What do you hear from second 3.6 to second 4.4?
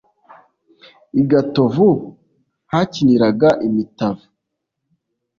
imitavu